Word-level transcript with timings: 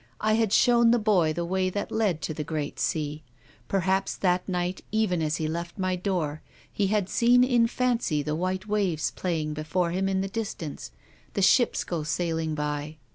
I 0.19 0.33
had 0.33 0.51
shown 0.51 0.89
the 0.89 0.97
boy 0.97 1.31
the 1.31 1.45
way 1.45 1.69
that 1.69 1.91
led 1.91 2.23
to 2.23 2.33
the 2.33 2.43
great 2.43 2.79
sea. 2.79 3.21
Perhaps 3.67 4.17
that 4.17 4.49
night, 4.49 4.81
even 4.91 5.21
as 5.21 5.35
he 5.37 5.47
left 5.47 5.77
my 5.77 5.95
door, 5.95 6.41
he 6.73 6.87
had 6.87 7.07
seen 7.07 7.43
in 7.43 7.67
fancy 7.67 8.23
the 8.23 8.33
white 8.35 8.65
waves 8.65 9.11
playing 9.11 9.53
before 9.53 9.91
him 9.91 10.09
in 10.09 10.21
the 10.21 10.27
distance, 10.27 10.89
the 11.35 11.43
ships 11.43 11.83
go 11.83 12.01
sailing 12.01 12.55
by. 12.55 12.97